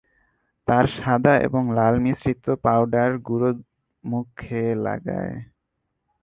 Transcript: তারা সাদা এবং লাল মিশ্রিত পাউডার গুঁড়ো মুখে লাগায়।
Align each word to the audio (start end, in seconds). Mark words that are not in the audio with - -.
তারা 0.67 0.89
সাদা 0.95 1.33
এবং 1.47 1.63
লাল 1.77 1.95
মিশ্রিত 2.03 2.45
পাউডার 2.63 3.09
গুঁড়ো 3.27 3.51
মুখে 4.03 4.63
লাগায়। 4.85 5.35